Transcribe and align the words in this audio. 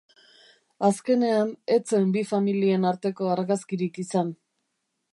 Azkenean, 0.89 1.51
ez 1.77 1.79
zen 1.93 2.09
bi 2.17 2.25
familien 2.33 2.91
arteko 2.95 3.31
argazkirik 3.37 4.05
izan. 4.07 4.37